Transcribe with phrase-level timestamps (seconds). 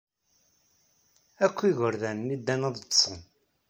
[1.45, 3.17] Akk igerdan-nni ddan ad ḍḍsen.